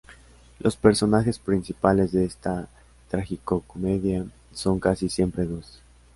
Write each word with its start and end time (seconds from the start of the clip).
Los 0.57 0.75
personajes 0.77 1.37
principales 1.37 2.11
de 2.11 2.25
esta 2.25 2.67
tragicomedia 3.09 4.25
son 4.51 4.79
casi 4.79 5.09
siempre 5.09 5.45
dos. 5.45 5.79